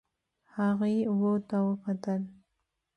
[0.55, 2.21] هغې اوبو ته وکتل.